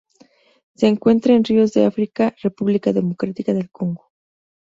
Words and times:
Se 0.73 0.87
encuentran 0.87 1.37
en 1.37 1.43
ríos 1.43 1.73
de 1.73 1.85
África:República 1.85 2.91
Democrática 2.91 3.53
del 3.53 3.69
Congo. 3.69 4.09